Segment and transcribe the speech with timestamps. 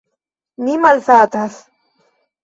[0.63, 1.59] Mi malsatas.